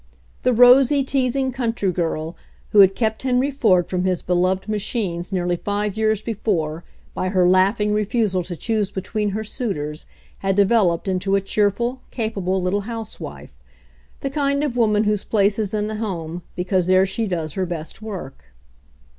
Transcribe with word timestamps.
The 0.41 0.51
rosy, 0.51 1.03
teasing 1.03 1.51
country 1.51 1.91
girl 1.91 2.35
who 2.71 2.79
had 2.79 2.95
kept 2.95 3.21
Henry 3.21 3.51
Ford 3.51 3.87
from 3.87 4.03
his 4.03 4.23
beloved 4.23 4.67
machines 4.67 5.31
nearly 5.31 5.55
five 5.57 5.95
years 5.95 6.23
before 6.23 6.83
by 7.13 7.29
her 7.29 7.47
laughing 7.47 7.93
refusal 7.93 8.41
to 8.45 8.55
choose 8.55 8.89
between 8.89 9.29
her 9.29 9.43
suitors, 9.43 10.07
had 10.39 10.55
developed 10.55 11.07
into 11.07 11.35
a 11.35 11.39
cheerful, 11.41 12.01
capable 12.09 12.59
little 12.63 12.81
housewife— 12.81 13.53
the 14.21 14.31
kind 14.31 14.63
of 14.63 14.75
woman 14.75 15.03
whose 15.03 15.23
place 15.23 15.59
is 15.59 15.71
in 15.71 15.85
the 15.85 15.97
home 15.97 16.41
because 16.55 16.87
there 16.87 17.05
she 17.05 17.27
does 17.27 17.53
her 17.53 17.67
best 17.67 18.01
work. 18.01 18.45